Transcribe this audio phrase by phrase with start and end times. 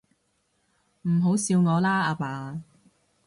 [1.03, 2.59] 唔好笑我啦，阿爸